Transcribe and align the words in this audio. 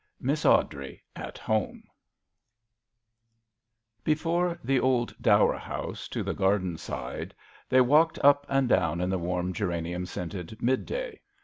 MISS 0.19 0.47
AWDREY 0.47 1.03
AT 1.15 1.37
HOME, 1.37 1.83
fEFORE 4.03 4.57
the 4.63 4.79
old 4.79 5.13
dower 5.21 5.59
[house 5.59 6.07
to 6.07 6.23
the 6.23 6.33
garden' 6.33 6.75
side 6.79 7.35
they 7.69 7.81
walked 7.81 8.17
up 8.23 8.43
I 8.49 8.57
and 8.57 8.67
down 8.67 8.99
in 8.99 9.11
the 9.11 9.19
warm 9.19 9.51
b 9.51 9.59
geranium 9.59 10.07
scented 10.07 10.59
mid< 10.59 10.87
day. 10.87 11.21